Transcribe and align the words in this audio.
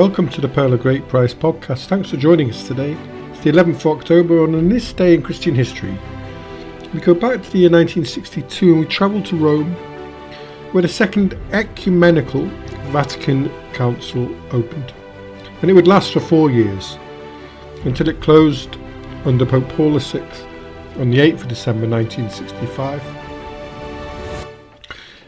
Welcome 0.00 0.30
to 0.30 0.40
the 0.40 0.48
Pearl 0.48 0.72
of 0.72 0.80
Great 0.80 1.06
Price 1.08 1.34
podcast. 1.34 1.84
Thanks 1.84 2.08
for 2.08 2.16
joining 2.16 2.48
us 2.48 2.66
today. 2.66 2.92
It's 3.32 3.40
the 3.40 3.52
11th 3.52 3.80
of 3.80 3.98
October, 3.98 4.42
on 4.42 4.66
this 4.70 4.94
day 4.94 5.12
in 5.12 5.22
Christian 5.22 5.54
history, 5.54 5.94
we 6.94 7.00
go 7.00 7.12
back 7.12 7.42
to 7.42 7.50
the 7.50 7.58
year 7.58 7.70
1962 7.70 8.72
and 8.72 8.80
we 8.80 8.86
travel 8.86 9.22
to 9.22 9.36
Rome, 9.36 9.74
where 10.72 10.80
the 10.80 10.88
Second 10.88 11.34
Ecumenical 11.52 12.46
Vatican 12.92 13.50
Council 13.74 14.34
opened. 14.52 14.94
And 15.60 15.70
it 15.70 15.74
would 15.74 15.86
last 15.86 16.14
for 16.14 16.20
four 16.20 16.50
years 16.50 16.96
until 17.84 18.08
it 18.08 18.22
closed 18.22 18.78
under 19.26 19.44
Pope 19.44 19.68
Paul 19.68 19.98
VI 19.98 20.20
on 20.96 21.10
the 21.10 21.18
8th 21.18 21.42
of 21.42 21.48
December 21.48 21.86
1965. 21.86 23.02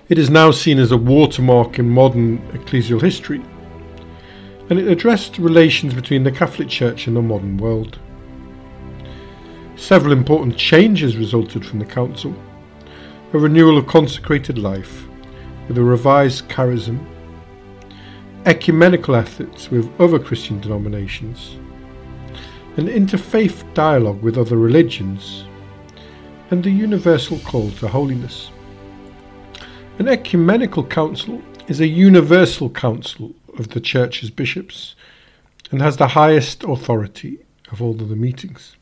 It 0.08 0.16
is 0.16 0.30
now 0.30 0.50
seen 0.50 0.78
as 0.78 0.92
a 0.92 0.96
watermark 0.96 1.78
in 1.78 1.90
modern 1.90 2.38
ecclesial 2.52 3.02
history, 3.02 3.42
and 4.70 4.78
it 4.78 4.88
addressed 4.88 5.38
relations 5.38 5.94
between 5.94 6.24
the 6.24 6.32
Catholic 6.32 6.68
Church 6.68 7.06
and 7.06 7.16
the 7.16 7.22
modern 7.22 7.56
world. 7.56 7.98
Several 9.76 10.12
important 10.12 10.56
changes 10.56 11.16
resulted 11.16 11.64
from 11.64 11.78
the 11.78 11.84
Council 11.84 12.34
a 13.34 13.38
renewal 13.38 13.78
of 13.78 13.86
consecrated 13.86 14.58
life 14.58 15.06
with 15.66 15.78
a 15.78 15.82
revised 15.82 16.46
charism, 16.50 17.02
ecumenical 18.44 19.14
efforts 19.14 19.70
with 19.70 19.90
other 19.98 20.18
Christian 20.18 20.60
denominations, 20.60 21.56
an 22.76 22.88
interfaith 22.88 23.72
dialogue 23.72 24.20
with 24.22 24.36
other 24.36 24.58
religions, 24.58 25.44
and 26.50 26.66
a 26.66 26.70
universal 26.70 27.38
call 27.38 27.70
to 27.70 27.88
holiness. 27.88 28.50
An 29.98 30.08
ecumenical 30.08 30.84
council 30.84 31.40
is 31.68 31.80
a 31.80 31.86
universal 31.86 32.68
council 32.68 33.34
of 33.58 33.70
the 33.70 33.80
Church's 33.80 34.30
bishops 34.30 34.94
and 35.70 35.80
has 35.80 35.96
the 35.96 36.08
highest 36.08 36.64
authority 36.64 37.38
of 37.70 37.80
all 37.80 38.00
of 38.00 38.08
the 38.08 38.16
meetings. 38.16 38.76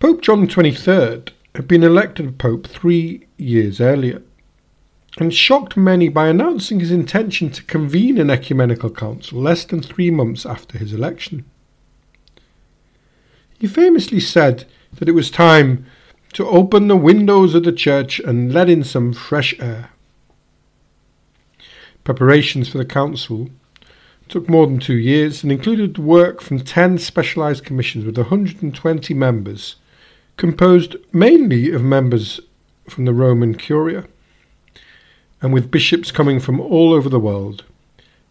Pope 0.00 0.22
John 0.22 0.48
XXIII 0.48 1.24
had 1.54 1.68
been 1.68 1.82
elected 1.82 2.38
Pope 2.38 2.66
three 2.66 3.26
years 3.36 3.80
earlier 3.80 4.22
and 5.18 5.34
shocked 5.34 5.76
many 5.76 6.08
by 6.08 6.28
announcing 6.28 6.80
his 6.80 6.92
intention 6.92 7.50
to 7.50 7.64
convene 7.64 8.18
an 8.18 8.30
ecumenical 8.30 8.90
council 8.90 9.40
less 9.40 9.64
than 9.64 9.82
three 9.82 10.10
months 10.10 10.46
after 10.46 10.78
his 10.78 10.92
election. 10.92 11.44
He 13.58 13.66
famously 13.66 14.20
said 14.20 14.66
that 14.92 15.08
it 15.08 15.12
was 15.12 15.30
time 15.30 15.84
to 16.34 16.46
open 16.46 16.88
the 16.88 16.96
windows 16.96 17.54
of 17.54 17.64
the 17.64 17.72
church 17.72 18.20
and 18.20 18.52
let 18.52 18.68
in 18.68 18.84
some 18.84 19.12
fresh 19.12 19.58
air. 19.58 19.90
Preparations 22.08 22.70
for 22.70 22.78
the 22.78 22.86
council 22.86 23.50
took 24.30 24.48
more 24.48 24.66
than 24.66 24.78
two 24.78 24.96
years 24.96 25.42
and 25.42 25.52
included 25.52 25.98
work 25.98 26.40
from 26.40 26.58
10 26.58 26.96
specialised 26.96 27.66
commissions 27.66 28.06
with 28.06 28.16
120 28.16 29.12
members, 29.12 29.76
composed 30.38 30.96
mainly 31.12 31.70
of 31.70 31.82
members 31.82 32.40
from 32.88 33.04
the 33.04 33.12
Roman 33.12 33.54
Curia 33.54 34.06
and 35.42 35.52
with 35.52 35.70
bishops 35.70 36.10
coming 36.10 36.40
from 36.40 36.58
all 36.60 36.94
over 36.94 37.10
the 37.10 37.20
world. 37.20 37.66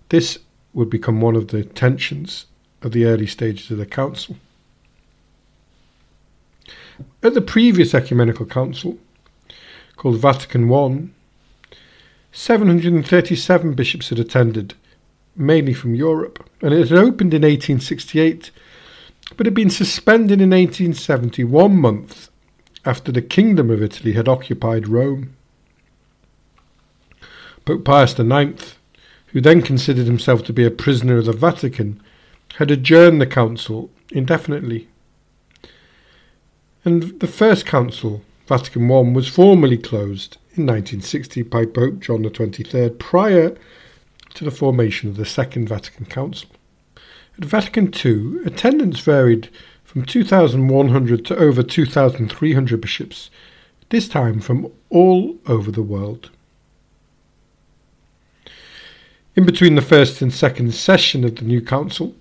This 0.10 0.40
would 0.74 0.90
become 0.90 1.22
one 1.22 1.36
of 1.36 1.50
the 1.50 1.64
tensions 1.64 2.48
of 2.82 2.94
the 2.94 3.06
early 3.06 3.28
stages 3.28 3.70
of 3.70 3.78
the 3.78 3.86
council. 3.86 4.38
At 7.22 7.36
the 7.36 7.42
previous 7.42 7.94
ecumenical 7.94 8.48
council, 8.48 8.98
called 9.98 10.18
Vatican 10.18 10.74
I, 10.74 11.10
737 12.40 13.74
bishops 13.74 14.10
had 14.10 14.20
attended, 14.20 14.76
mainly 15.36 15.74
from 15.74 15.96
Europe, 15.96 16.48
and 16.62 16.72
it 16.72 16.88
had 16.88 16.98
opened 17.00 17.34
in 17.34 17.42
1868, 17.42 18.52
but 19.36 19.48
had 19.48 19.56
been 19.56 19.72
suspended 19.72 20.40
in 20.40 20.52
1871 20.52 21.52
one 21.52 21.76
month 21.76 22.30
after 22.86 23.12
the 23.12 23.24
Kingdom 23.24 23.72
of 23.72 23.82
Italy 23.82 24.14
had 24.14 24.28
occupied 24.28 24.88
Rome. 24.88 25.36
Pope 27.66 27.84
Pius 27.84 28.18
IX, 28.20 28.76
who 29.28 29.42
then 29.42 29.64
considered 29.64 30.06
himself 30.06 30.44
to 30.44 30.54
be 30.54 30.64
a 30.64 30.70
prisoner 30.70 31.18
of 31.18 31.26
the 31.26 31.34
Vatican, 31.34 32.00
had 32.58 32.70
adjourned 32.70 33.20
the 33.20 33.26
council 33.26 33.90
indefinitely. 34.12 34.88
And 36.86 37.20
the 37.20 37.28
first 37.28 37.66
council, 37.66 38.22
Vatican 38.46 38.92
I, 38.92 39.02
was 39.12 39.28
formally 39.28 39.80
closed 39.80 40.38
in 40.58 40.66
1960 40.66 41.44
by 41.44 41.66
Pope 41.66 42.00
John 42.00 42.24
XXIII 42.24 42.90
prior 42.92 43.56
to 44.34 44.44
the 44.44 44.52
formation 44.52 45.10
of 45.10 45.18
the 45.18 45.26
Second 45.26 45.70
Vatican 45.70 46.06
Council. 46.06 46.50
At 47.38 47.46
Vatican 47.46 47.94
II, 47.94 48.44
attendance 48.46 49.00
varied 49.00 49.50
from 49.84 50.04
2,100 50.04 51.26
to 51.26 51.38
over 51.38 51.64
2,300 51.64 52.82
bishops, 52.82 53.30
this 53.90 54.08
time 54.08 54.40
from 54.40 54.72
all 54.90 55.38
over 55.46 55.72
the 55.72 55.84
world. 55.84 56.30
In 59.36 59.46
between 59.46 59.76
the 59.76 59.82
first 59.82 60.22
and 60.22 60.34
second 60.34 60.74
session 60.74 61.24
of 61.24 61.36
the 61.36 61.46
new 61.46 61.62
council, 61.62 62.16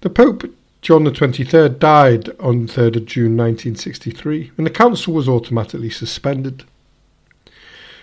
the 0.00 0.10
Pope 0.10 0.44
John 0.80 1.06
XXIII 1.06 1.68
died 1.78 2.30
on 2.40 2.66
3rd 2.66 2.96
of 2.96 3.06
June 3.06 3.36
1963, 3.36 4.50
and 4.56 4.66
the 4.66 4.70
council 4.70 5.14
was 5.14 5.28
automatically 5.28 5.90
suspended. 5.90 6.64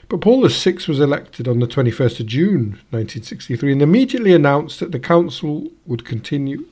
But 0.09 0.21
Paul 0.21 0.47
VI 0.47 0.77
was 0.87 0.99
elected 0.99 1.47
on 1.47 1.59
the 1.59 1.67
21st 1.67 2.19
of 2.21 2.25
June 2.25 2.79
1963 2.89 3.73
and 3.73 3.81
immediately 3.81 4.33
announced 4.33 4.79
that 4.79 4.91
the 4.91 4.99
council 4.99 5.69
would 5.85 6.03
continue. 6.03 6.65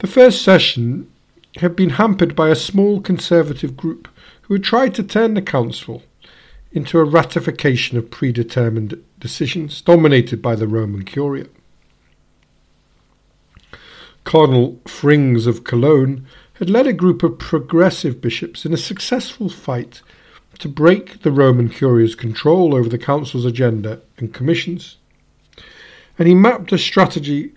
The 0.00 0.06
first 0.06 0.42
session 0.42 1.10
had 1.56 1.74
been 1.74 1.90
hampered 1.90 2.36
by 2.36 2.50
a 2.50 2.54
small 2.54 3.00
conservative 3.00 3.74
group 3.74 4.06
who 4.42 4.54
had 4.54 4.62
tried 4.62 4.94
to 4.96 5.02
turn 5.02 5.32
the 5.32 5.42
council 5.42 6.02
into 6.72 6.98
a 6.98 7.04
ratification 7.04 7.96
of 7.96 8.10
predetermined 8.10 9.02
decisions 9.18 9.80
dominated 9.80 10.42
by 10.42 10.54
the 10.54 10.68
Roman 10.68 11.04
Curia. 11.04 11.46
Cardinal 14.24 14.78
Frings 14.84 15.46
of 15.46 15.64
Cologne 15.64 16.26
had 16.54 16.68
led 16.68 16.86
a 16.86 16.92
group 16.92 17.22
of 17.22 17.38
progressive 17.38 18.20
bishops 18.20 18.66
in 18.66 18.74
a 18.74 18.76
successful 18.76 19.48
fight 19.48 20.02
to 20.58 20.68
break 20.68 21.22
the 21.22 21.30
Roman 21.30 21.68
Curia's 21.68 22.14
control 22.14 22.74
over 22.74 22.88
the 22.88 22.98
Council's 22.98 23.44
agenda 23.44 24.00
and 24.16 24.34
commissions. 24.34 24.96
And 26.18 26.26
he 26.26 26.34
mapped 26.34 26.72
a 26.72 26.78
strategy 26.78 27.52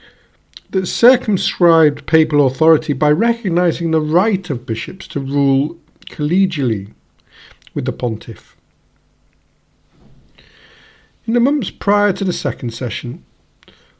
that 0.69 0.85
circumscribed 0.85 2.05
papal 2.05 2.45
authority 2.45 2.93
by 2.93 3.11
recognizing 3.11 3.91
the 3.91 4.01
right 4.01 4.49
of 4.49 4.65
bishops 4.65 5.07
to 5.09 5.19
rule 5.19 5.77
collegially 6.05 6.93
with 7.73 7.85
the 7.85 7.91
pontiff. 7.91 8.55
In 11.25 11.33
the 11.33 11.39
months 11.39 11.71
prior 11.71 12.13
to 12.13 12.23
the 12.23 12.33
second 12.33 12.73
session, 12.73 13.23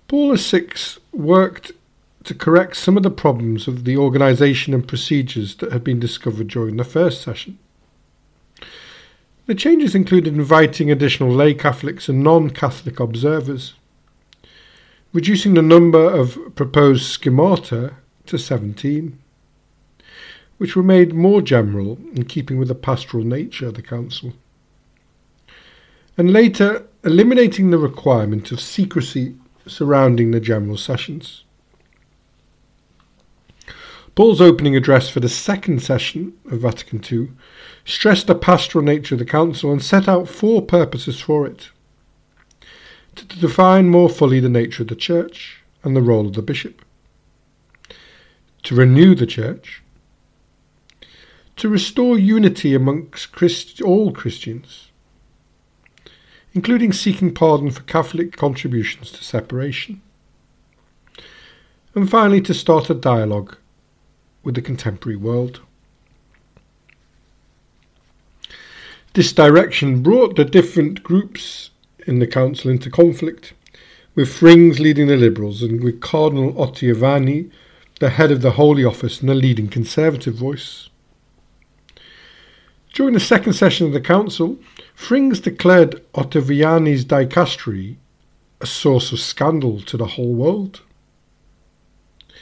Paul 0.08 0.36
VI 0.36 0.68
worked 1.12 1.72
to 2.24 2.36
correct 2.36 2.76
some 2.76 2.98
of 2.98 3.04
the 3.04 3.12
problems 3.12 3.68
of 3.68 3.84
the 3.84 3.98
organisation 3.98 4.74
and 4.74 4.88
procedures 4.88 5.56
that 5.56 5.72
had 5.72 5.84
been 5.84 6.00
discovered 6.00 6.48
during 6.48 6.78
the 6.78 6.84
first 6.84 7.22
session. 7.22 7.58
The 9.48 9.56
changes 9.56 9.96
included 9.96 10.36
inviting 10.36 10.92
additional 10.92 11.34
lay 11.34 11.56
Catholics 11.56 12.08
and 12.08 12.24
non 12.24 12.52
Catholic 12.52 13.00
observers, 13.00 13.74
reducing 15.14 15.56
the 15.56 15.64
number 15.64 16.04
of 16.04 16.38
proposed 16.56 17.06
schemata 17.06 17.96
to 18.28 18.38
17, 18.38 19.18
which 20.60 20.76
were 20.76 20.84
made 20.84 21.14
more 21.14 21.42
general 21.42 21.98
in 22.14 22.26
keeping 22.26 22.60
with 22.60 22.68
the 22.68 22.76
pastoral 22.76 23.24
nature 23.24 23.68
of 23.68 23.74
the 23.74 23.82
Council, 23.82 24.34
and 26.18 26.32
later 26.32 26.86
eliminating 27.04 27.72
the 27.72 27.80
requirement 27.80 28.52
of 28.52 28.62
secrecy 28.62 29.36
surrounding 29.66 30.32
the 30.32 30.40
general 30.40 30.78
sessions. 30.78 31.44
Paul's 34.14 34.42
opening 34.42 34.76
address 34.76 35.10
for 35.10 35.22
the 35.22 35.30
second 35.30 35.82
session 35.82 36.34
of 36.52 36.60
Vatican 36.60 37.02
II 37.10 37.30
stressed 37.86 38.28
the 38.28 38.36
pastoral 38.36 38.84
nature 38.84 39.16
of 39.16 39.20
the 39.20 39.26
Council 39.26 39.72
and 39.72 39.82
set 39.82 40.08
out 40.08 40.28
four 40.28 40.62
purposes 40.62 41.20
for 41.22 41.48
it. 41.48 41.70
To 43.16 43.26
define 43.26 43.90
more 43.90 44.10
fully 44.10 44.40
the 44.40 44.50
nature 44.50 44.84
of 44.84 44.90
the 44.90 44.96
Church 44.96 45.62
and 45.84 45.96
the 45.96 46.02
role 46.02 46.28
of 46.28 46.34
the 46.34 46.42
bishop, 46.42 46.82
to 48.64 48.76
renew 48.76 49.16
the 49.16 49.26
Church, 49.26 49.82
to 51.56 51.70
restore 51.70 52.18
unity 52.18 52.74
amongst 52.74 53.32
Christ- 53.32 53.82
all 53.82 54.12
Christians, 54.12 54.90
including 56.54 56.92
seeking 56.92 57.34
pardon 57.34 57.72
for 57.72 57.82
Catholic 57.84 58.36
contributions 58.36 59.12
to 59.12 59.24
separation, 59.24 60.02
and 61.96 62.10
finally 62.10 62.42
to 62.42 62.54
start 62.54 62.90
a 62.90 62.94
dialogue 62.94 63.58
with 64.44 64.56
the 64.56 64.62
contemporary 64.62 65.16
world. 65.16 65.62
This 69.14 69.34
direction 69.34 70.02
brought 70.02 70.36
the 70.36 70.46
different 70.46 71.04
groups 71.04 71.72
in 72.08 72.20
the 72.20 72.28
council 72.28 72.72
into 72.72 72.90
conflict, 72.90 73.54
with 74.16 74.30
Frings 74.30 74.80
leading 74.80 75.08
the 75.08 75.18
Liberals 75.18 75.62
and 75.62 75.84
with 75.84 76.02
Cardinal 76.02 76.54
Ottaviani, 76.54 77.52
the 78.00 78.12
head 78.12 78.32
of 78.32 78.42
the 78.42 78.52
Holy 78.52 78.84
Office 78.84 79.20
and 79.20 79.30
the 79.30 79.36
leading 79.36 79.68
Conservative 79.68 80.34
voice. 80.34 80.90
During 82.94 83.14
the 83.14 83.20
second 83.20 83.54
session 83.54 83.88
of 83.88 83.94
the 83.94 84.02
Council, 84.02 84.58
Frings 84.96 85.42
declared 85.42 86.02
Ottaviani's 86.14 87.06
dicastery 87.06 87.98
a 88.60 88.66
source 88.66 89.12
of 89.12 89.20
scandal 89.20 89.82
to 89.82 89.98
the 89.98 90.06
whole 90.06 90.34
world. 90.34 90.82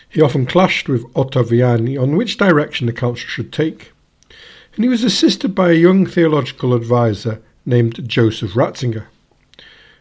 He 0.09 0.21
often 0.21 0.47
clashed 0.47 0.89
with 0.89 1.06
Ottaviani 1.13 2.01
on 2.01 2.15
which 2.15 2.38
direction 2.38 2.88
the 2.88 2.94
council 2.94 3.27
should 3.27 3.53
take, 3.53 3.91
and 4.75 4.83
he 4.83 4.89
was 4.89 5.03
assisted 5.03 5.53
by 5.53 5.69
a 5.69 5.75
young 5.75 6.07
theological 6.07 6.75
adviser 6.75 7.41
named 7.63 8.07
Joseph 8.09 8.53
Ratzinger, 8.53 9.06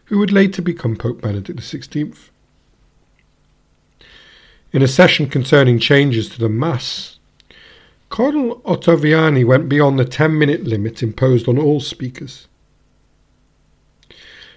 who 0.05 0.17
would 0.17 0.31
later 0.31 0.63
become 0.63 0.95
Pope 0.95 1.21
Benedict 1.21 1.59
XVI. 1.59 2.17
In 4.73 4.81
a 4.81 4.87
session 4.87 5.29
concerning 5.29 5.77
changes 5.77 6.27
to 6.29 6.39
the 6.39 6.49
Mass, 6.49 7.19
Cardinal 8.09 8.61
Ottaviani 8.61 9.45
went 9.45 9.69
beyond 9.69 9.99
the 9.99 10.05
10 10.05 10.35
minute 10.35 10.63
limit 10.63 11.03
imposed 11.03 11.47
on 11.47 11.59
all 11.59 11.79
speakers. 11.79 12.47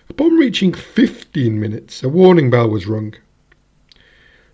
Upon 0.08 0.37
reaching 0.37 0.72
15 0.72 1.60
minutes, 1.60 2.02
a 2.02 2.08
warning 2.08 2.49
bell 2.49 2.69
was 2.70 2.87
rung 2.87 3.14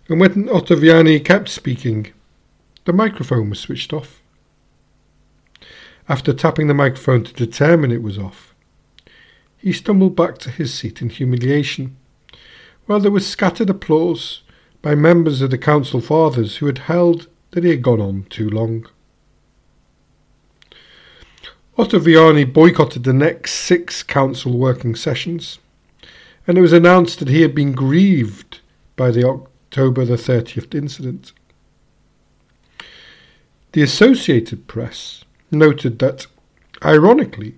and 0.09 0.19
when 0.19 0.47
Ottaviani 0.47 1.23
kept 1.23 1.49
speaking, 1.49 2.11
the 2.85 2.93
microphone 2.93 3.49
was 3.49 3.59
switched 3.59 3.93
off. 3.93 4.21
After 6.09 6.33
tapping 6.33 6.67
the 6.67 6.73
microphone 6.73 7.23
to 7.23 7.33
determine 7.33 7.91
it 7.91 8.01
was 8.01 8.17
off, 8.17 8.55
he 9.57 9.71
stumbled 9.71 10.15
back 10.15 10.39
to 10.39 10.49
his 10.49 10.73
seat 10.73 11.01
in 11.01 11.09
humiliation, 11.09 11.95
while 12.87 12.99
there 12.99 13.11
was 13.11 13.27
scattered 13.27 13.69
applause 13.69 14.41
by 14.81 14.95
members 14.95 15.41
of 15.41 15.51
the 15.51 15.57
Council 15.57 16.01
Fathers 16.01 16.57
who 16.57 16.65
had 16.65 16.79
held 16.79 17.27
that 17.51 17.63
he 17.63 17.69
had 17.69 17.83
gone 17.83 18.01
on 18.01 18.23
too 18.29 18.49
long. 18.49 18.87
Ottaviani 21.77 22.51
boycotted 22.51 23.03
the 23.03 23.13
next 23.13 23.53
six 23.53 24.01
council 24.01 24.57
working 24.57 24.95
sessions, 24.95 25.59
and 26.47 26.57
it 26.57 26.61
was 26.61 26.73
announced 26.73 27.19
that 27.19 27.27
he 27.27 27.41
had 27.41 27.53
been 27.53 27.73
grieved 27.73 28.59
by 28.95 29.11
the 29.11 29.23
October 29.69 30.03
the 30.03 30.15
30th 30.15 30.73
incident. 30.73 31.31
The 33.73 33.83
Associated 33.83 34.67
Press 34.67 35.23
noted 35.51 35.99
that, 35.99 36.25
ironically, 36.83 37.53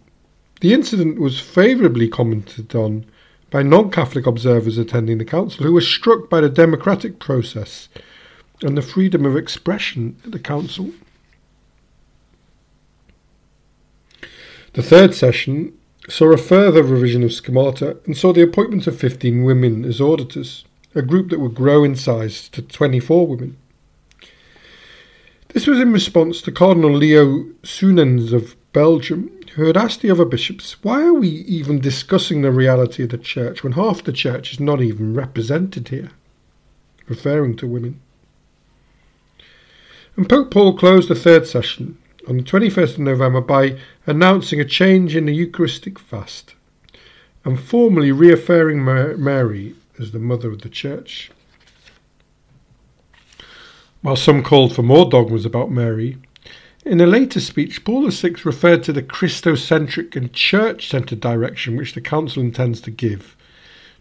the 0.60 0.74
incident 0.74 1.22
was 1.22 1.40
favourably 1.40 2.10
commented 2.10 2.76
on 2.76 3.06
by 3.50 3.64
non 3.64 3.92
Catholic 3.92 4.28
observers 4.28 4.78
attending 4.78 5.20
the 5.20 5.26
council 5.26 5.64
who 5.64 5.72
were 5.72 5.80
struck 5.80 6.30
by 6.30 6.42
the 6.42 6.50
democratic 6.50 7.18
process 7.18 7.88
and 8.62 8.76
the 8.76 8.82
freedom 8.82 9.26
of 9.26 9.38
expression 9.38 10.18
at 10.26 10.34
the 10.34 10.40
council. 10.40 10.92
The 14.74 14.84
third 14.84 15.16
session 15.16 15.78
saw 16.10 16.34
a 16.34 16.38
further 16.38 16.84
revision 16.84 17.24
of 17.24 17.32
schemata 17.32 17.96
and 18.06 18.18
saw 18.18 18.34
the 18.34 18.44
appointment 18.44 18.86
of 18.86 19.00
15 19.00 19.46
women 19.46 19.86
as 19.86 20.02
auditors 20.02 20.66
a 20.94 21.02
group 21.02 21.30
that 21.30 21.40
would 21.40 21.56
grow 21.56 21.84
in 21.84 21.96
size 21.96 22.50
to 22.50 22.62
24 22.62 23.28
women. 23.28 23.58
This 25.50 25.68
was 25.68 25.80
in 25.80 25.92
response 25.92 26.42
to 26.42 26.52
Cardinal 26.52 26.94
Leo 26.94 27.46
Suenens 27.64 28.32
of 28.32 28.56
Belgium, 28.74 29.30
who 29.56 29.66
had 29.66 29.76
asked 29.76 30.02
the 30.02 30.12
other 30.12 30.26
bishops, 30.26 30.82
Why 30.84 31.02
are 31.02 31.14
we 31.14 31.28
even 31.30 31.80
discussing 31.80 32.42
the 32.42 32.52
reality 32.52 33.04
of 33.04 33.10
the 33.10 33.18
church 33.18 33.64
when 33.64 33.74
half 33.74 34.04
the 34.04 34.14
church 34.14 34.54
is 34.54 34.60
not 34.60 34.82
even 34.82 35.14
represented 35.14 35.90
here? 35.90 36.12
referring 37.12 37.58
to 37.58 37.68
women. 37.68 38.00
And 40.16 40.30
Pope 40.30 40.50
Paul 40.50 40.78
closed 40.78 41.10
the 41.10 41.16
third 41.16 41.46
session 41.46 41.98
on 42.28 42.38
the 42.38 42.44
21st 42.44 42.94
of 42.94 43.00
November 43.00 43.42
by 43.42 43.78
announcing 44.08 44.62
a 44.62 44.66
change 44.66 45.16
in 45.16 45.26
the 45.26 45.36
Eucharistic 45.36 46.00
fast 46.00 46.56
and 47.44 47.60
formally 47.60 48.12
reaffirming 48.12 48.84
Mary 48.86 49.76
as 50.02 50.12
the 50.12 50.20
mother 50.20 50.50
of 50.50 50.62
the 50.62 50.70
church. 50.70 51.32
While 54.02 54.16
some 54.16 54.42
called 54.42 54.74
for 54.76 54.82
more 54.82 55.08
dogmas 55.08 55.46
about 55.46 55.70
Mary, 55.70 56.18
in 56.84 57.00
a 57.00 57.06
later 57.06 57.40
speech, 57.40 57.86
Paul 57.86 58.10
VI 58.10 58.34
referred 58.44 58.84
to 58.84 58.94
the 58.94 59.04
Christocentric 59.04 60.16
and 60.16 60.34
church 60.34 60.90
centred 60.90 61.20
direction 61.20 61.76
which 61.76 61.94
the 61.94 62.02
Council 62.02 62.42
intends 62.42 62.82
to 62.82 62.92
give 62.92 63.38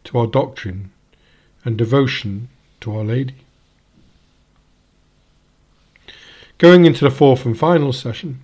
to 0.04 0.18
our 0.18 0.26
doctrine 0.26 0.90
and 1.64 1.76
devotion 1.76 2.48
to 2.80 2.96
Our 2.96 3.04
Lady. 3.04 3.34
Going 6.56 6.86
into 6.86 7.04
the 7.04 7.10
fourth 7.10 7.44
and 7.44 7.58
final 7.58 7.92
session, 7.92 8.40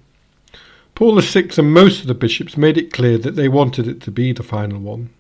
Paul 0.95 1.19
VI 1.21 1.49
and 1.57 1.73
most 1.73 2.03
of 2.03 2.07
the 2.07 2.15
bishops 2.15 2.59
made 2.59 2.77
it 2.77 2.93
clear 2.93 3.17
that 3.17 3.37
they 3.37 3.49
wanted 3.49 3.89
it 3.89 4.03
to 4.03 4.11
be 4.11 4.33
the 4.33 4.43
final 4.43 4.79
one 4.79 5.11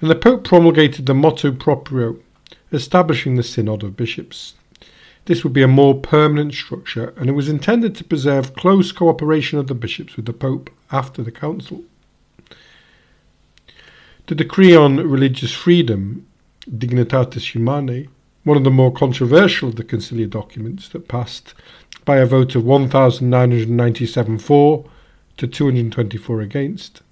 and 0.00 0.10
the 0.10 0.14
Pope 0.14 0.44
promulgated 0.44 1.06
the 1.06 1.14
motu 1.14 1.52
proprio, 1.52 2.16
establishing 2.72 3.34
the 3.34 3.42
Synod 3.42 3.82
of 3.82 3.96
Bishops. 3.96 4.54
This 5.24 5.44
would 5.44 5.52
be 5.52 5.62
a 5.62 5.68
more 5.68 5.94
permanent 5.94 6.54
structure, 6.54 7.12
and 7.16 7.28
it 7.28 7.32
was 7.32 7.48
intended 7.48 7.94
to 7.96 8.04
preserve 8.04 8.54
close 8.54 8.92
cooperation 8.92 9.58
of 9.58 9.66
the 9.66 9.74
bishops 9.74 10.16
with 10.16 10.26
the 10.26 10.32
Pope 10.32 10.70
after 10.90 11.22
the 11.22 11.32
Council. 11.32 11.82
The 14.26 14.34
decree 14.34 14.74
on 14.74 14.96
religious 14.96 15.52
freedom, 15.52 16.26
Dignitatis 16.70 17.54
Humanae, 17.54 18.08
one 18.44 18.56
of 18.56 18.64
the 18.64 18.70
more 18.70 18.92
controversial 18.92 19.68
of 19.68 19.76
the 19.76 19.84
conciliar 19.84 20.30
documents 20.30 20.88
that 20.90 21.08
passed 21.08 21.54
by 22.04 22.18
a 22.18 22.26
vote 22.26 22.54
of 22.54 22.64
1,997 22.64 24.38
for 24.38 24.84
to 25.36 25.46
224 25.46 26.40
against. 26.40 27.02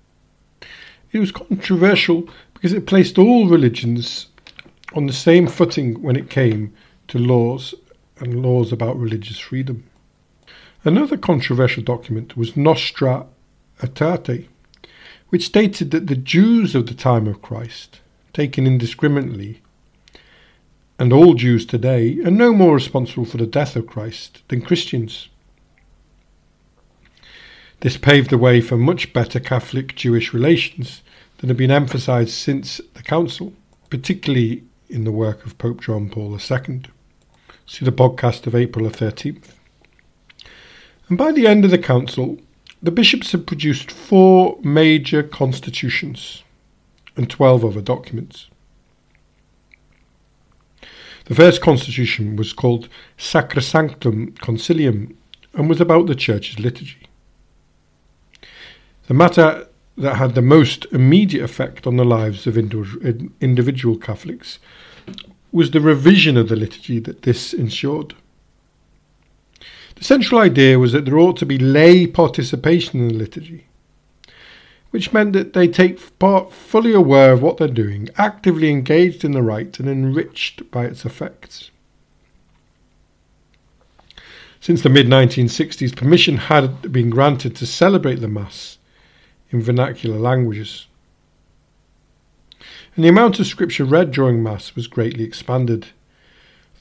It 1.16 1.20
was 1.20 1.32
controversial 1.32 2.28
because 2.52 2.74
it 2.74 2.86
placed 2.86 3.16
all 3.16 3.48
religions 3.48 4.26
on 4.92 5.06
the 5.06 5.14
same 5.14 5.46
footing 5.46 6.02
when 6.02 6.14
it 6.14 6.28
came 6.28 6.74
to 7.08 7.18
laws 7.18 7.74
and 8.18 8.42
laws 8.42 8.70
about 8.70 9.00
religious 9.00 9.38
freedom. 9.38 9.84
Another 10.84 11.16
controversial 11.16 11.82
document 11.82 12.36
was 12.36 12.54
Nostra 12.54 13.24
Aetate, 13.80 14.48
which 15.30 15.46
stated 15.46 15.90
that 15.92 16.06
the 16.06 16.16
Jews 16.16 16.74
of 16.74 16.86
the 16.86 16.92
time 16.92 17.26
of 17.26 17.40
Christ, 17.40 18.00
taken 18.34 18.66
indiscriminately, 18.66 19.62
and 20.98 21.14
all 21.14 21.32
Jews 21.32 21.64
today 21.64 22.18
are 22.26 22.30
no 22.30 22.52
more 22.52 22.74
responsible 22.74 23.24
for 23.24 23.38
the 23.38 23.46
death 23.46 23.74
of 23.74 23.86
Christ 23.86 24.42
than 24.48 24.60
Christians. 24.60 25.30
This 27.80 27.96
paved 27.96 28.28
the 28.28 28.36
way 28.36 28.60
for 28.60 28.76
much 28.76 29.14
better 29.14 29.40
Catholic 29.40 29.94
Jewish 29.96 30.34
relations 30.34 31.00
that 31.38 31.48
have 31.48 31.56
been 31.56 31.70
emphasised 31.70 32.30
since 32.30 32.80
the 32.94 33.02
Council, 33.02 33.52
particularly 33.90 34.64
in 34.88 35.04
the 35.04 35.12
work 35.12 35.44
of 35.44 35.58
Pope 35.58 35.80
John 35.80 36.08
Paul 36.08 36.32
II. 36.32 36.82
See 37.66 37.84
the 37.84 37.92
podcast 37.92 38.46
of 38.46 38.54
April 38.54 38.88
13th. 38.88 39.50
And 41.08 41.18
by 41.18 41.32
the 41.32 41.46
end 41.46 41.64
of 41.64 41.70
the 41.70 41.78
Council, 41.78 42.38
the 42.82 42.90
bishops 42.90 43.32
had 43.32 43.46
produced 43.46 43.90
four 43.90 44.58
major 44.62 45.22
constitutions 45.22 46.42
and 47.16 47.28
12 47.28 47.64
other 47.64 47.80
documents. 47.80 48.48
The 51.26 51.34
first 51.34 51.60
constitution 51.60 52.36
was 52.36 52.52
called 52.52 52.88
Sacrosanctum 53.18 54.34
Concilium 54.34 55.16
and 55.54 55.68
was 55.68 55.80
about 55.80 56.06
the 56.06 56.14
Church's 56.14 56.60
liturgy. 56.60 57.08
The 59.08 59.14
matter 59.14 59.66
that 59.96 60.16
had 60.16 60.34
the 60.34 60.42
most 60.42 60.86
immediate 60.92 61.42
effect 61.42 61.86
on 61.86 61.96
the 61.96 62.04
lives 62.04 62.46
of 62.46 62.58
individual 62.58 63.96
Catholics 63.96 64.58
was 65.52 65.70
the 65.70 65.80
revision 65.80 66.36
of 66.36 66.48
the 66.48 66.56
liturgy 66.56 66.98
that 66.98 67.22
this 67.22 67.54
ensured. 67.54 68.14
The 69.94 70.04
central 70.04 70.40
idea 70.40 70.78
was 70.78 70.92
that 70.92 71.06
there 71.06 71.18
ought 71.18 71.38
to 71.38 71.46
be 71.46 71.58
lay 71.58 72.06
participation 72.06 73.00
in 73.00 73.08
the 73.08 73.14
liturgy, 73.14 73.66
which 74.90 75.14
meant 75.14 75.32
that 75.32 75.54
they 75.54 75.66
take 75.66 76.18
part 76.18 76.52
fully 76.52 76.92
aware 76.92 77.32
of 77.32 77.40
what 77.40 77.56
they're 77.56 77.68
doing, 77.68 78.10
actively 78.18 78.70
engaged 78.70 79.24
in 79.24 79.32
the 79.32 79.42
rite, 79.42 79.80
and 79.80 79.88
enriched 79.88 80.70
by 80.70 80.84
its 80.84 81.06
effects. 81.06 81.70
Since 84.60 84.82
the 84.82 84.90
mid 84.90 85.06
1960s, 85.06 85.96
permission 85.96 86.36
had 86.36 86.92
been 86.92 87.08
granted 87.08 87.56
to 87.56 87.66
celebrate 87.66 88.16
the 88.16 88.28
Mass 88.28 88.76
in 89.50 89.62
vernacular 89.62 90.18
languages. 90.18 90.86
And 92.94 93.04
the 93.04 93.08
amount 93.08 93.38
of 93.38 93.46
scripture 93.46 93.84
read 93.84 94.10
during 94.10 94.42
Mass 94.42 94.74
was 94.74 94.86
greatly 94.86 95.24
expanded 95.24 95.88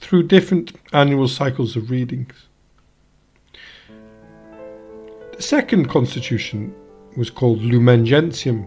through 0.00 0.24
different 0.24 0.72
annual 0.92 1.28
cycles 1.28 1.76
of 1.76 1.90
readings. 1.90 2.34
The 5.36 5.42
second 5.42 5.88
constitution 5.88 6.74
was 7.16 7.30
called 7.30 7.60
Lumen 7.60 8.06
Gentium 8.06 8.66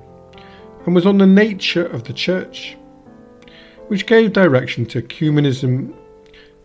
and 0.85 0.95
was 0.95 1.05
on 1.05 1.17
the 1.17 1.25
nature 1.27 1.85
of 1.85 2.03
the 2.03 2.13
Church. 2.13 2.77
which 3.89 4.05
gave 4.05 4.33
direction 4.33 4.85
to 4.85 5.01
ecumenism, 5.01 5.91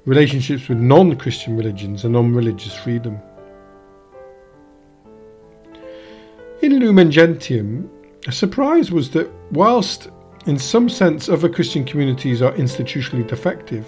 relationships 0.04 0.68
with 0.68 0.78
non 0.78 1.16
Christian 1.16 1.56
religions, 1.56 2.04
and 2.04 2.12
non 2.12 2.34
religious 2.34 2.76
freedom. 2.76 3.18
In 6.64 6.78
Lumen 6.78 7.10
Gentium, 7.10 7.90
a 8.26 8.32
surprise 8.32 8.90
was 8.90 9.10
that 9.10 9.30
whilst 9.52 10.08
in 10.46 10.58
some 10.58 10.88
sense 10.88 11.28
other 11.28 11.46
Christian 11.46 11.84
communities 11.84 12.40
are 12.40 12.54
institutionally 12.54 13.28
defective, 13.28 13.86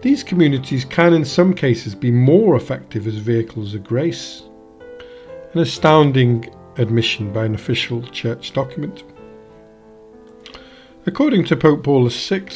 these 0.00 0.24
communities 0.24 0.86
can 0.86 1.12
in 1.12 1.26
some 1.26 1.52
cases 1.52 1.94
be 1.94 2.10
more 2.10 2.56
effective 2.56 3.06
as 3.06 3.16
vehicles 3.16 3.74
of 3.74 3.84
grace. 3.84 4.44
An 5.52 5.60
astounding 5.60 6.50
admission 6.78 7.34
by 7.34 7.44
an 7.44 7.54
official 7.54 8.00
church 8.04 8.54
document. 8.54 9.04
According 11.04 11.44
to 11.44 11.56
Pope 11.56 11.84
Paul 11.84 12.08
VI, 12.08 12.46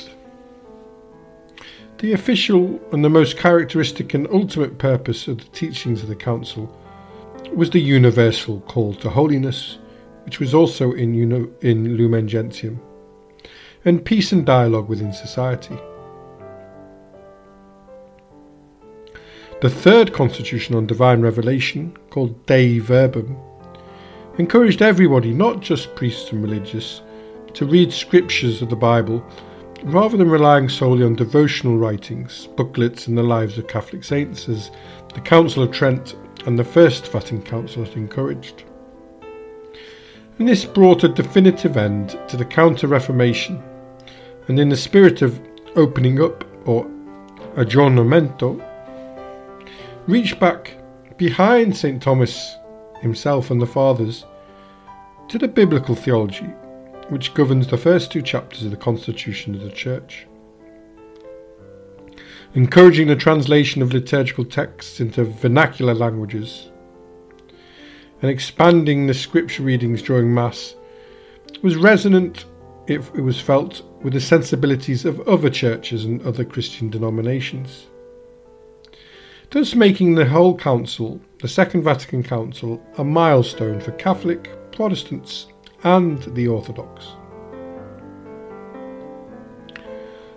the 1.98 2.14
official 2.14 2.80
and 2.92 3.04
the 3.04 3.10
most 3.10 3.36
characteristic 3.36 4.14
and 4.14 4.26
ultimate 4.28 4.78
purpose 4.78 5.28
of 5.28 5.36
the 5.36 5.50
teachings 5.50 6.02
of 6.02 6.08
the 6.08 6.16
Council 6.16 6.74
was 7.56 7.70
the 7.70 7.80
universal 7.80 8.60
call 8.62 8.94
to 8.94 9.10
holiness, 9.10 9.78
which 10.24 10.40
was 10.40 10.54
also 10.54 10.92
in, 10.92 11.52
in 11.60 11.96
Lumen 11.96 12.28
Gentium, 12.28 12.80
and 13.84 14.04
peace 14.04 14.32
and 14.32 14.44
dialogue 14.44 14.88
within 14.88 15.12
society. 15.12 15.78
The 19.60 19.70
third 19.70 20.12
constitution 20.12 20.74
on 20.74 20.86
divine 20.86 21.20
revelation, 21.20 21.96
called 22.08 22.46
Dei 22.46 22.78
Verbum, 22.78 23.36
encouraged 24.38 24.80
everybody, 24.80 25.34
not 25.34 25.60
just 25.60 25.94
priests 25.94 26.32
and 26.32 26.42
religious, 26.42 27.02
to 27.54 27.66
read 27.66 27.92
scriptures 27.92 28.62
of 28.62 28.70
the 28.70 28.76
Bible 28.76 29.24
rather 29.84 30.16
than 30.16 30.30
relying 30.30 30.68
solely 30.68 31.04
on 31.04 31.14
devotional 31.14 31.76
writings, 31.76 32.46
booklets, 32.56 33.06
and 33.06 33.16
the 33.16 33.22
lives 33.22 33.58
of 33.58 33.66
Catholic 33.66 34.04
saints, 34.04 34.48
as 34.48 34.70
the 35.14 35.20
Council 35.20 35.62
of 35.62 35.70
Trent 35.70 36.14
and 36.46 36.58
the 36.58 36.64
First 36.64 37.10
Vatican 37.12 37.42
Council 37.42 37.84
had 37.84 37.96
encouraged. 37.96 38.64
And 40.38 40.48
this 40.48 40.64
brought 40.64 41.04
a 41.04 41.08
definitive 41.08 41.76
end 41.76 42.18
to 42.28 42.36
the 42.36 42.44
Counter 42.44 42.86
Reformation, 42.86 43.62
and 44.48 44.58
in 44.58 44.68
the 44.68 44.76
spirit 44.76 45.22
of 45.22 45.40
opening 45.76 46.20
up 46.20 46.44
or 46.66 46.86
aggiornamento, 47.56 48.64
reached 50.06 50.40
back 50.40 50.76
behind 51.16 51.76
St. 51.76 52.02
Thomas 52.02 52.56
himself 53.00 53.50
and 53.50 53.60
the 53.60 53.66
Fathers 53.66 54.24
to 55.28 55.38
the 55.38 55.48
biblical 55.48 55.94
theology 55.94 56.52
which 57.10 57.34
governs 57.34 57.66
the 57.66 57.76
first 57.76 58.12
two 58.12 58.22
chapters 58.22 58.62
of 58.64 58.70
the 58.70 58.76
Constitution 58.76 59.54
of 59.54 59.60
the 59.60 59.70
Church. 59.70 60.26
Encouraging 62.54 63.06
the 63.06 63.14
translation 63.14 63.80
of 63.80 63.92
liturgical 63.92 64.44
texts 64.44 64.98
into 64.98 65.22
vernacular 65.22 65.94
languages 65.94 66.68
and 68.22 68.28
expanding 68.28 69.06
the 69.06 69.14
scripture 69.14 69.62
readings 69.62 70.02
during 70.02 70.34
Mass 70.34 70.74
was 71.62 71.76
resonant, 71.76 72.46
if 72.88 73.14
it 73.14 73.20
was 73.20 73.40
felt, 73.40 73.82
with 74.02 74.14
the 74.14 74.20
sensibilities 74.20 75.04
of 75.04 75.20
other 75.28 75.48
churches 75.48 76.04
and 76.04 76.20
other 76.22 76.44
Christian 76.44 76.90
denominations. 76.90 77.86
Thus 79.50 79.76
making 79.76 80.16
the 80.16 80.26
whole 80.26 80.56
Council, 80.56 81.20
the 81.40 81.48
Second 81.48 81.84
Vatican 81.84 82.24
Council, 82.24 82.84
a 82.98 83.04
milestone 83.04 83.80
for 83.80 83.92
Catholic, 83.92 84.50
Protestants, 84.72 85.46
and 85.84 86.20
the 86.34 86.48
Orthodox. 86.48 87.06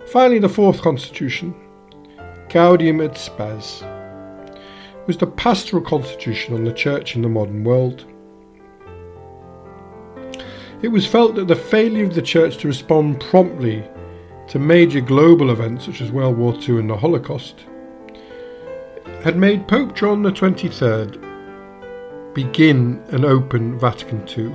Finally, 0.06 0.38
the 0.38 0.48
fourth 0.48 0.80
constitution, 0.80 1.54
Gaudium 2.54 3.00
et 3.00 3.18
Spes, 3.18 3.82
was 5.08 5.16
the 5.16 5.26
pastoral 5.26 5.82
constitution 5.82 6.54
on 6.54 6.62
the 6.62 6.72
church 6.72 7.16
in 7.16 7.22
the 7.22 7.28
modern 7.28 7.64
world. 7.64 8.04
It 10.80 10.86
was 10.86 11.04
felt 11.04 11.34
that 11.34 11.48
the 11.48 11.56
failure 11.56 12.04
of 12.04 12.14
the 12.14 12.22
church 12.22 12.58
to 12.58 12.68
respond 12.68 13.18
promptly 13.18 13.82
to 14.46 14.60
major 14.60 15.00
global 15.00 15.50
events 15.50 15.86
such 15.86 16.00
as 16.00 16.12
World 16.12 16.38
War 16.38 16.54
II 16.54 16.78
and 16.78 16.90
the 16.90 16.96
Holocaust 16.96 17.64
had 19.24 19.36
made 19.36 19.66
Pope 19.66 19.96
John 19.96 20.24
XXIII 20.24 21.18
begin 22.34 23.02
and 23.08 23.24
open 23.24 23.80
Vatican 23.80 24.28
II 24.28 24.54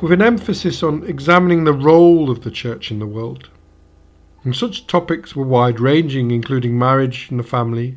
with 0.00 0.12
an 0.12 0.22
emphasis 0.22 0.82
on 0.82 1.04
examining 1.06 1.64
the 1.64 1.74
role 1.74 2.30
of 2.30 2.42
the 2.42 2.50
church 2.50 2.90
in 2.90 3.00
the 3.00 3.06
world. 3.06 3.50
And 4.42 4.56
such 4.56 4.86
topics 4.86 5.36
were 5.36 5.44
wide 5.44 5.80
ranging, 5.80 6.30
including 6.30 6.78
marriage 6.78 7.28
and 7.30 7.38
the 7.38 7.44
family, 7.44 7.96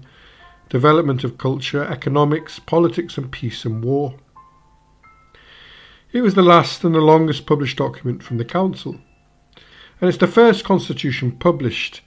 development 0.69 1.23
of 1.23 1.37
culture, 1.37 1.83
economics, 1.83 2.59
politics, 2.59 3.17
and 3.17 3.31
peace 3.31 3.63
and 3.63 3.83
war. 3.83 4.15
It 6.11 6.21
was 6.21 6.33
the 6.35 6.41
last 6.41 6.83
and 6.83 6.93
the 6.93 6.99
longest 6.99 7.45
published 7.45 7.77
document 7.77 8.23
from 8.23 8.37
the 8.37 8.45
Council, 8.45 8.99
and 9.99 10.09
it's 10.09 10.17
the 10.17 10.27
first 10.27 10.63
constitution 10.63 11.31
published 11.31 12.01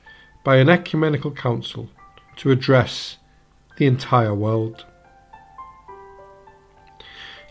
by 0.45 0.57
an 0.57 0.69
ecumenical 0.69 1.31
council 1.31 1.89
to 2.37 2.51
address 2.51 3.17
the 3.79 3.87
entire 3.87 4.35
world. 4.35 4.85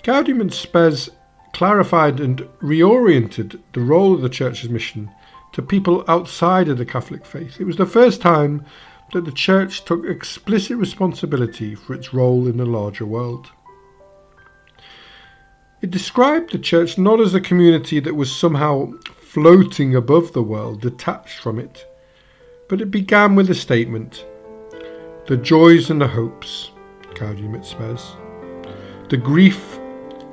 Gaudium 0.04 0.40
and 0.40 0.54
Spes 0.54 1.10
clarified 1.52 2.20
and 2.20 2.40
reoriented 2.62 3.60
the 3.74 3.82
role 3.82 4.14
of 4.14 4.22
the 4.22 4.30
Church's 4.30 4.70
mission 4.70 5.10
to 5.56 5.62
people 5.62 6.04
outside 6.10 6.68
of 6.68 6.78
the 6.78 6.86
Catholic 6.86 7.26
faith. 7.26 7.62
It 7.62 7.64
was 7.64 7.78
the 7.78 7.86
first 7.86 8.20
time 8.20 8.66
that 9.14 9.24
the 9.24 9.32
Church 9.32 9.86
took 9.86 10.06
explicit 10.06 10.76
responsibility 10.76 11.76
for 11.76 11.94
its 11.94 12.14
role 12.14 12.46
in 12.46 12.58
the 12.58 12.66
larger 12.66 13.06
world. 13.06 13.52
It 15.82 15.92
described 15.92 16.52
the 16.52 16.60
Church 16.60 16.98
not 16.98 17.22
as 17.22 17.34
a 17.34 17.40
community 17.40 18.02
that 18.02 18.18
was 18.18 18.36
somehow 18.36 18.92
floating 19.22 19.96
above 19.96 20.34
the 20.34 20.44
world, 20.44 20.82
detached 20.82 21.40
from 21.40 21.58
it, 21.58 21.86
but 22.68 22.82
it 22.82 22.92
began 22.92 23.36
with 23.36 23.50
a 23.50 23.56
statement 23.56 24.26
the 25.28 25.38
joys 25.38 25.90
and 25.90 26.02
the 26.02 26.08
hopes, 26.10 26.72
Spes, 27.14 28.12
the 29.08 29.16
grief 29.16 29.80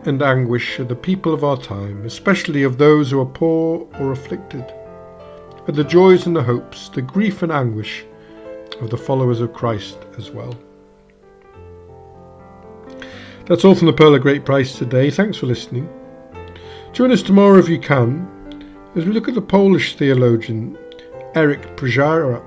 and 0.05 0.21
anguish 0.21 0.81
of 0.81 0.89
the 0.89 0.97
people 0.97 1.33
of 1.33 1.45
our 1.45 1.57
time, 1.57 2.05
especially 2.05 2.65
of 2.65 2.77
those 2.77 3.13
who 3.13 3.21
are 3.21 3.25
poor 3.25 3.87
or 4.01 4.11
afflicted, 4.11 4.65
and 5.67 5.77
the 5.77 5.85
joys 5.85 6.27
and 6.27 6.35
the 6.35 6.43
hopes, 6.43 6.89
the 6.89 7.03
grief 7.03 7.43
and 7.43 7.53
anguish 7.53 8.05
of 8.81 8.91
the 8.91 8.97
followers 8.97 9.41
of 9.41 9.53
Christ 9.53 9.99
as 10.19 10.31
well. 10.31 10.55
That's 13.47 13.65
all 13.65 13.75
from 13.75 13.87
the 13.87 13.93
Pearl 13.93 14.15
of 14.15 14.23
Great 14.23 14.45
Price 14.45 14.79
today. 14.79 15.11
Thanks 15.11 15.37
for 15.37 15.47
listening. 15.47 15.89
Join 16.93 17.11
us 17.11 17.23
tomorrow 17.23 17.59
if 17.59 17.69
you 17.69 17.79
can 17.79 18.29
as 18.95 19.05
we 19.05 19.13
look 19.13 19.29
at 19.29 19.35
the 19.35 19.43
Polish 19.43 19.97
theologian 19.97 20.79
Eric 21.35 21.77
Przywara, 21.77 22.43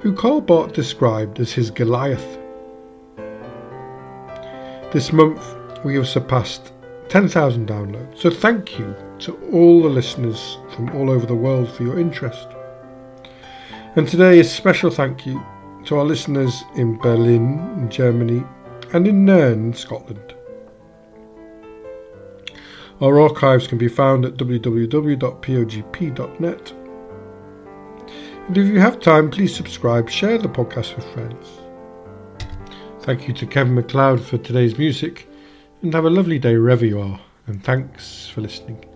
who 0.00 0.12
Karl 0.12 0.40
Barth 0.40 0.72
described 0.72 1.40
as 1.40 1.52
his 1.52 1.70
Goliath. 1.70 2.38
This 4.92 5.12
month, 5.12 5.42
we 5.84 5.94
have 5.96 6.06
surpassed 6.06 6.73
10,000 7.14 7.68
downloads. 7.68 8.18
So 8.18 8.28
thank 8.28 8.76
you 8.76 8.92
to 9.20 9.34
all 9.52 9.80
the 9.80 9.88
listeners 9.88 10.58
from 10.74 10.90
all 10.96 11.08
over 11.08 11.24
the 11.24 11.36
world 11.36 11.70
for 11.70 11.84
your 11.84 11.96
interest. 11.96 12.48
And 13.94 14.08
today 14.08 14.40
a 14.40 14.44
special 14.44 14.90
thank 14.90 15.24
you 15.24 15.40
to 15.84 15.96
our 15.96 16.04
listeners 16.04 16.64
in 16.74 16.98
Berlin, 16.98 17.60
in 17.78 17.88
Germany, 17.88 18.42
and 18.92 19.06
in 19.06 19.24
Nairn, 19.24 19.74
Scotland. 19.74 20.34
Our 23.00 23.20
archives 23.20 23.68
can 23.68 23.78
be 23.78 23.86
found 23.86 24.24
at 24.24 24.34
www.pogp.net. 24.34 26.72
And 28.48 28.58
if 28.58 28.66
you 28.66 28.80
have 28.80 28.98
time, 28.98 29.30
please 29.30 29.54
subscribe, 29.54 30.10
share 30.10 30.38
the 30.38 30.48
podcast 30.48 30.96
with 30.96 31.04
friends. 31.12 31.46
Thank 33.02 33.28
you 33.28 33.34
to 33.34 33.46
Kevin 33.46 33.76
MacLeod 33.76 34.20
for 34.20 34.36
today's 34.36 34.76
music 34.76 35.28
and 35.84 35.92
have 35.92 36.06
a 36.06 36.10
lovely 36.10 36.38
day 36.38 36.56
wherever 36.56 36.86
you 36.86 36.98
are, 36.98 37.20
and 37.46 37.62
thanks 37.62 38.26
for 38.28 38.40
listening. 38.40 38.93